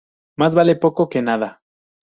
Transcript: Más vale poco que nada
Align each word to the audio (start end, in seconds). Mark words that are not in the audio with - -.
Más 0.35 0.55
vale 0.55 0.75
poco 0.77 1.09
que 1.09 1.21
nada 1.21 1.61